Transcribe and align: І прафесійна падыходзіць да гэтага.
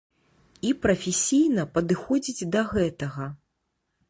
І 0.69 0.71
прафесійна 0.85 1.67
падыходзіць 1.75 2.49
да 2.57 2.61
гэтага. 2.73 3.31